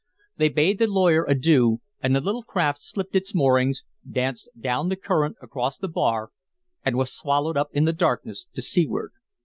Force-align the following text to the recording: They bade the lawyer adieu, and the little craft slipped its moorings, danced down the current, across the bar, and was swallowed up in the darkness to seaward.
They 0.35 0.49
bade 0.49 0.79
the 0.79 0.87
lawyer 0.87 1.25
adieu, 1.25 1.79
and 2.01 2.15
the 2.15 2.21
little 2.21 2.41
craft 2.41 2.81
slipped 2.81 3.15
its 3.15 3.35
moorings, 3.35 3.85
danced 4.09 4.49
down 4.59 4.89
the 4.89 4.95
current, 4.95 5.37
across 5.43 5.77
the 5.77 5.87
bar, 5.87 6.31
and 6.83 6.97
was 6.97 7.13
swallowed 7.13 7.55
up 7.55 7.69
in 7.71 7.85
the 7.85 7.93
darkness 7.93 8.47
to 8.55 8.63
seaward. 8.63 9.11